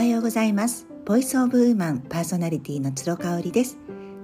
[0.00, 0.86] はようございます。
[1.04, 3.76] ボイスオブウーマンパーソナリティの鶴香織です。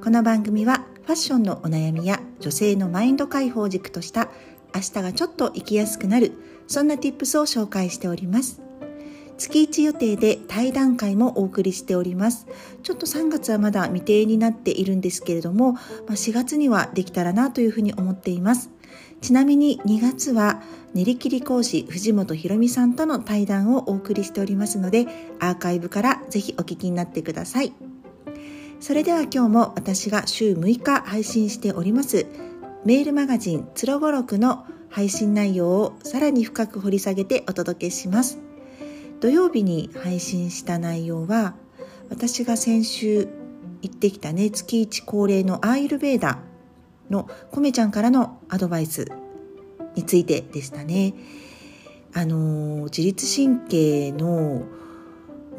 [0.02, 4.30] この番組はファッションのお悩みや女性のマインド解放軸とした
[4.74, 6.33] 明日がちょっと生きやすくなる
[6.66, 8.62] そんな tips を紹介しております。
[9.37, 12.47] 月1予定で対談会もお送りしております。
[12.83, 18.70] ちょっと3月はまだ未定になっているんですけれども、まあ、4月にはできたらなというふうに思っています。
[19.20, 20.62] ちなみに2月は
[20.95, 25.06] 練り切り講師藤本博美さんとの対談をお送りしておりますので
[25.41, 27.73] アーカイブからぜひお聞きになってください。
[28.79, 32.27] それでは今日も私が週6日配信しております
[32.84, 38.39] メールマガジンつろごろくの配信内容をさらに深く掘り下げてお届けします。
[39.20, 41.55] 土曜日に配信した内容は
[42.11, 43.28] 私が先週
[43.83, 46.39] 行ってきたね月1恒例のアーユルベーダ
[47.10, 49.06] のコメちゃんからのアドバイス
[49.95, 51.14] についてでしたね。
[52.12, 54.64] あの自律神経の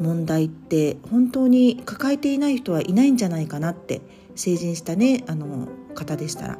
[0.00, 4.00] 問題って本当に抱えていない人はいないんじゃないかなって
[4.34, 6.58] 成人したねあの方でしたら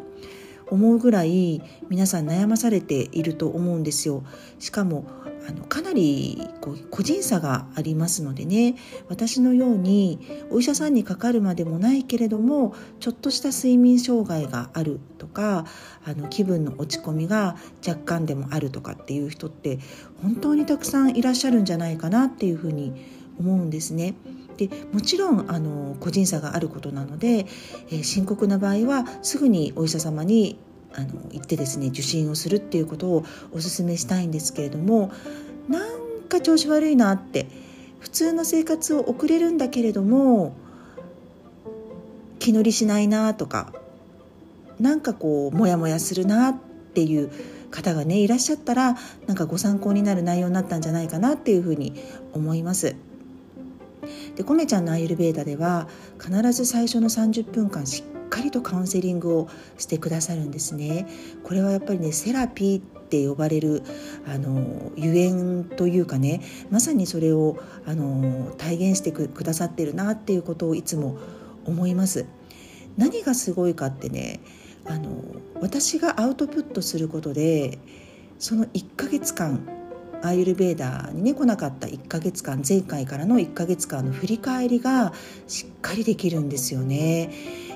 [0.70, 4.22] 思うぐらい皆さん悩まされていると思うんですよ。
[4.58, 5.04] しかも
[5.48, 8.76] あのかなりこう個人差がありますのでね
[9.08, 10.18] 私のように
[10.50, 15.64] お医者さんにかかるまでもないけれどもちょっとした睡眠障害があるとか
[16.04, 19.78] あの気分の落ち込みが若干でもあるとかっていう人って
[20.22, 23.06] 本当にたくさんいらっしゃるんじゃないかなっていうふうに
[23.40, 24.14] 思うんですね。
[24.58, 27.46] でもちろんあの個人差があることなので、
[27.90, 30.58] えー、深刻な場合はすぐにお医者様に
[30.94, 35.12] あの行ってですね受診をするっていうことをお勧めしたいんですけれども
[35.68, 37.46] なんか調子悪いなって
[38.00, 40.54] 普通の生活を送れるんだけれども
[42.38, 43.72] 気乗りしないなとか
[44.80, 46.58] なんかこうモヤモヤするなっ
[46.94, 47.30] ていう
[47.70, 51.92] 方がねいらっしゃったらなんかご参考になる内容になったんじゃないかなっていうふうに
[52.32, 52.96] 思います。
[54.36, 55.88] でコメちゃんのアイルベーダでは
[56.20, 61.06] 必ず最初の30分間しっかりとカウンセリングをしてくださるんですね。
[61.42, 63.82] これはやっぱりねセラピーって呼ばれる
[64.26, 67.56] あのゆえんというかねまさにそれを
[67.86, 71.18] あの体現してくださってるなっていうことをいつも
[71.64, 72.26] 思います。
[72.96, 74.40] 何がすごいかってね
[74.84, 75.10] あの
[75.60, 77.78] 私がアウトプットすることで
[78.38, 79.77] その1ヶ月間
[80.22, 85.12] アーユルベーダーにね来なかった1ヶ月間前回からの1ヶ月間の振り返りが
[85.46, 87.30] しっかりできるんですよね。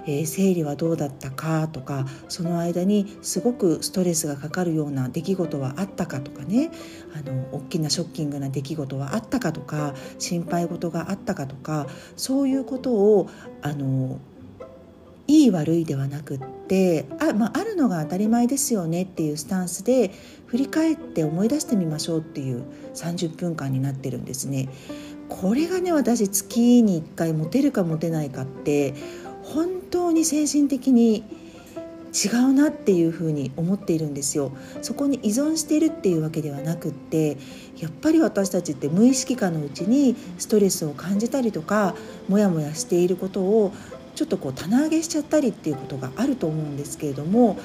[0.05, 6.71] えー、生理はどうだったかとかその間にすごくストレスがかかるような出来事はあったかとかね
[7.15, 11.87] あの大きなショッキングな出来事はあったかとか心配事があったかとか
[12.17, 13.31] そういうことを
[13.63, 14.19] あの
[15.27, 20.11] いい悪いではなくってあ,、まあ、あるのが当たり前ですよねっていうスタンスで
[20.47, 24.69] 振り返って思い出してみましょうっていう30分間になってるんですね。
[25.29, 28.95] これがね私月に1回持てるか持てないかって
[29.43, 31.25] 本当に精神的に
[32.13, 34.53] 違うなっていうふうに思っているんですよ
[34.83, 37.39] そこに依存しているっていうわけではなくって
[37.79, 41.95] やっぱり私たちって無意識下のうちにストレスを感じたりとか
[42.29, 43.73] モヤモヤしていることを
[44.15, 47.59] ちょっとこう棚上げしちゃったりっていうことがあると思うんですけれども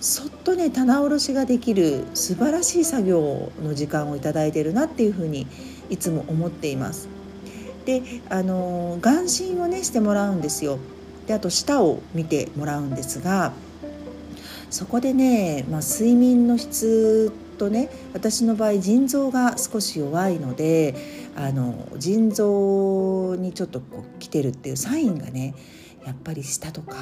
[0.00, 5.46] そっとね棚卸しができる素晴らしい作業の時間を頂いてるなっていうふうに
[5.88, 7.08] いつも思っています。
[7.86, 10.78] であの眼診をねしてもらうんですよ。
[11.26, 13.52] であと舌を見てもらうんですが
[14.70, 20.94] そこでね、まあ、睡眠の質とね私の場合腎臓が少し弱いので
[21.36, 25.54] あの腎臓にちょっとこう来てるっていうサインがね
[26.06, 26.96] やっぱり舌とか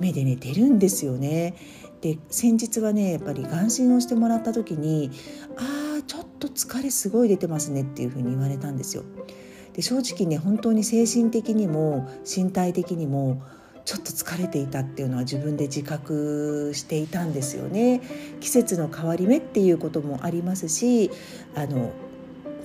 [0.00, 1.54] 目でね出るんですよね。
[2.02, 5.10] で先日はねやっぱり眼診をしてもらった時に
[5.56, 9.04] 「あーちょっと疲れすごい出てますね」っていうふうに言われたんですよ。
[9.72, 13.42] で正直ね本当に精神的にも身体的にも
[13.84, 18.00] ちょっと疲れていたっていうのは自分で自覚していたんですよね。
[18.40, 21.10] 季節の変わり目っていうこともありますし
[21.54, 21.92] あの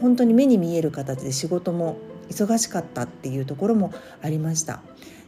[0.02, 1.98] 本当に目に見える形で仕事も
[2.30, 3.92] 忙しかったっていうところも
[4.22, 4.81] ありました。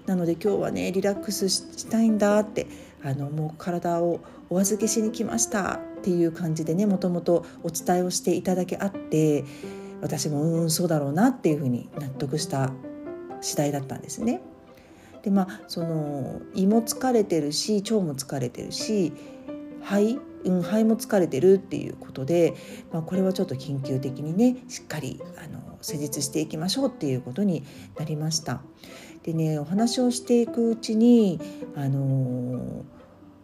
[0.05, 2.67] なので今日はねリラックスしたいんだって
[3.03, 4.19] あのもう体を
[4.49, 9.43] お預けしに来ましたっていう感じでねもともとお伝えをしていただけあって
[10.01, 12.71] 私もうんそうだろうなっていうふうに納得した
[13.41, 14.41] 次第だったんですね。
[15.23, 19.13] でまあその胃も疲れてるし腸も疲れてるし
[19.81, 22.53] 肺、うん、肺も疲れてるっていうことで、
[22.91, 27.63] まあ、これはちょっと緊急的にねしっかりあの施術していきましょうっていうことに
[27.97, 28.61] なりました。
[29.23, 31.39] でねお話をしていくうちに
[31.75, 32.83] あの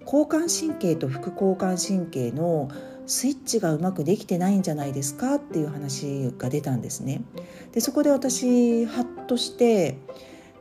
[0.04, 2.70] 交感神経と副交感神経の
[3.06, 7.24] スイッチがうまくできてないんじゃないですかっていう話が出たんですね。
[7.72, 9.98] でそこで私ハッとして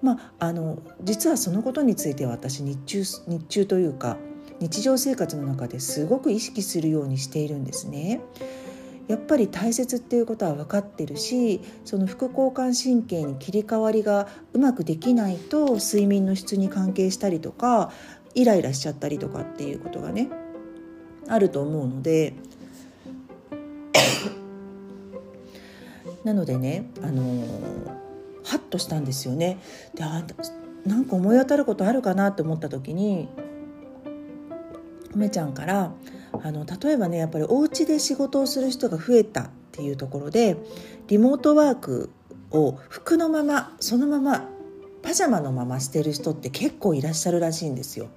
[0.00, 4.16] まあ、あの実はそのことについては私日中日中というか
[4.60, 8.20] 日常生活の中ですごく意識するようにしているんですね。
[9.08, 17.90] やっぱり大切っていうことは分かってるしその副交感神経に切り替わりがうまくできないと睡眠の質に関係したりとか
[18.34, 20.28] イライラしちゃったりとかっていうことがね
[21.26, 22.34] あると思うので
[26.22, 27.22] なのでねあの
[28.44, 29.58] ハッとしたんですよね。
[29.94, 30.04] で
[30.84, 33.28] なんか思い当たることあるかなって思った時に
[35.18, 35.92] 梅ちゃんから
[36.32, 40.56] あの例えばねやっぱりお家で仕事をする人が増えたっていうところで
[41.08, 42.10] リモートワーク
[42.50, 44.48] を服のままそのまま
[45.02, 48.08] パジャマのまましてる人って結構いらっしゃるらしいんですよ。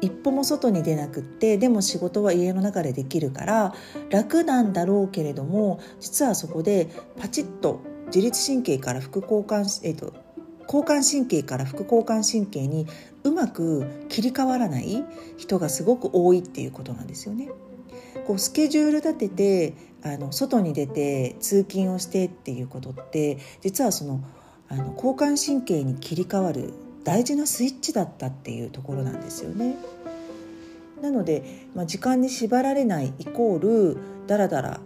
[0.00, 3.74] 一歩も外に出なくってでも仕事は家の中でできるから
[4.08, 6.88] 楽なんだろうけれども実はそこで
[7.18, 10.14] パチッと自律神経から副交感、えーと
[10.70, 12.86] 交感神経から副交感神経に
[13.24, 15.04] うまく切り替わらない
[15.36, 17.48] 人がすごく多いっていうことなんですよね。
[18.24, 19.74] こうスケジュール立てて
[20.04, 24.22] あの外に出て通勤をしてっていうことって実はその
[24.68, 29.74] あの交感神経に切り替わる大事なスイッチだったっていうところなんですよね。
[31.02, 33.96] なので、まあ、時間に縛られないイコール
[34.28, 34.80] だらだら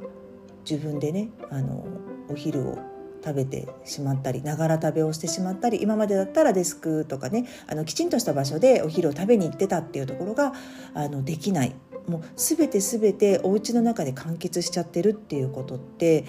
[0.68, 1.84] 自分でねあの
[2.30, 2.93] お昼を
[3.24, 10.52] 食べてしまったりながら食べをしてしまったり今までだったらデスクとかねあのきちんとした場所でお昼を食べに行ってたっていうところが
[10.92, 11.74] あのできない
[12.06, 16.26] もう全て全てお家の中で完結しちゃってるっていうことって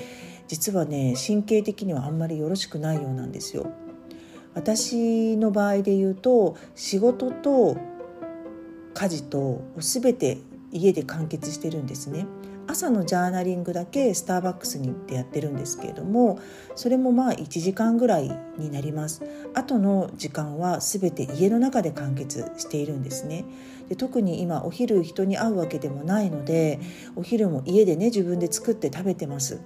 [0.47, 3.71] 実はね神経的にはあんまりよろしくないようなんですよ。
[4.53, 7.75] 私の場合で言うと仕事と
[8.93, 10.37] 家事と全て
[10.71, 12.25] 家で完結してるんですね。
[12.67, 16.39] 朝のジャーナリングだけスターバックスに行ってやってるんですけれども
[16.75, 19.23] それもまあ1時間ぐらいになります。
[19.53, 23.45] あとの時間は全て家の中で完結しているんですね。
[23.89, 26.79] で特に今お昼人に会うわけでもないので
[27.15, 29.61] お昼も家でね自分で作って食べてます。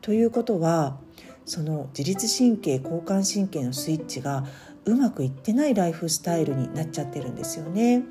[0.00, 0.98] ということは
[1.44, 4.44] その自律神経交感神経のスイッチが
[4.84, 8.02] うまくいってないライフスタイルになっちゃってるんですよね。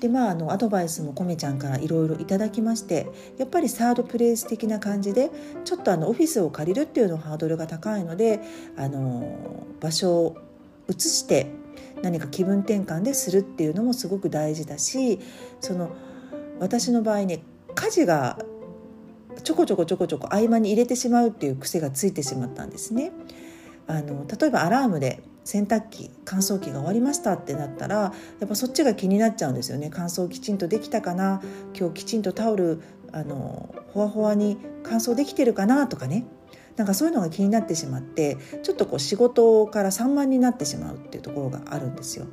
[0.00, 3.06] でまああのアドバイスもコメちゃんからいろいろいただきまして
[3.38, 5.30] やっぱりサードプレイス的な感じで
[5.64, 8.40] ちょっとあのオフィスを借りるっていうのハードルが高いので
[8.76, 10.36] あの場所を
[10.88, 11.46] 移して
[12.02, 15.20] 何か気分転換でするっていうのもすごく大事だし
[15.60, 15.90] その
[16.60, 17.42] 私の場合ね
[17.74, 18.38] 家事が
[19.42, 23.10] ちょこちょこちょこちょこ合間に入れてしまうっていう癖がついてしまったんですね。
[23.86, 29.90] あの例えばアラームで洗濯機乾燥機が終わりましたってなったらやっぱそっちが気になっちゃうんですよね。
[29.92, 31.42] 乾燥きちんとできたかな？
[31.78, 32.80] 今日きちんとタオル
[33.12, 36.24] あのほわほわに乾燥できてるかなとかね。
[36.76, 42.26] なんかそういうのが気になってしまってちょっとこう仕事から散漫になってしまうっていうところがあるんですよ。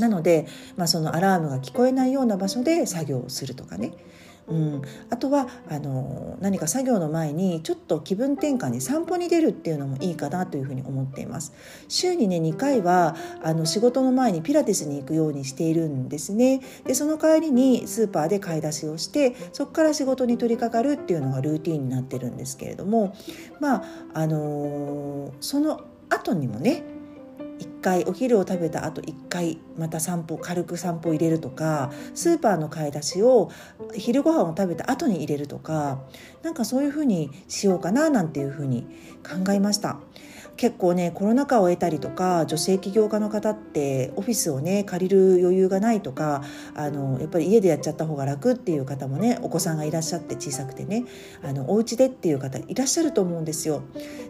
[0.00, 3.92] なので、まあ、そのアラームが聞こえないような場所で作業をするとかね。
[4.46, 11.52] うん、あとはあの何か作業の前にちょっと気分転換に散歩に出るっていうのもいいかなというふうに思っています。
[11.88, 16.60] 週にね2回はあの仕事の前にピラティスに行くようにしているんですね。
[16.84, 23.16] でその帰りにスーパーで買い出しをしてそこから仕事に取り掛かるっていうのがルーティンになってるんですけれども
[23.60, 25.80] まああのその
[26.10, 26.82] 後にもね
[27.58, 33.50] 1回お昼を食べた後1回また散歩軽く散歩入れるとかスーパーの買い出しを
[33.94, 36.00] 昼ご飯を食べた後に入れるとか
[36.42, 38.86] なんかそういうふうにしようかななんていうふうに
[39.22, 39.98] 考えました。
[40.56, 46.42] 結構ねコロナ禍を得たりとか女性起業家の方ってオフィスをね借りる余裕がないとか
[46.74, 51.04] あのやっぱり家でやっちゃった方が楽っていう方もねお子さんがいらっしゃって小さくてね
[51.42, 53.82] あのお家でっていう方いらっしゃると思うんですよ。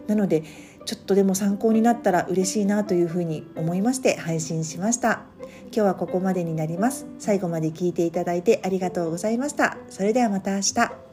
[0.07, 0.43] なので
[0.85, 5.23] ちょっとでも参考になったら嬉しいなというふうに思いまして配信しました。
[5.65, 7.07] 今日はここまでになります。
[7.17, 9.77] 最後まで聞いていただいてありがとうございました。
[9.89, 11.04] それではまた明日。